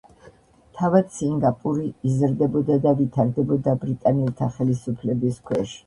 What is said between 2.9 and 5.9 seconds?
ვითარდებოდა ბრიტანელთა ხელისუფლების ქვეშ.